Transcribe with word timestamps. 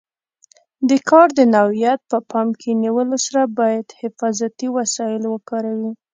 د 0.89 0.91
کار 1.09 1.27
د 1.37 1.39
نوعیت 1.55 1.99
په 2.11 2.17
پام 2.31 2.47
کې 2.59 2.71
نیولو 2.83 3.17
سره 3.25 3.41
باید 3.59 3.87
حفاظتي 4.01 4.67
وسایل 4.77 5.23
وکاروي. 5.27 5.91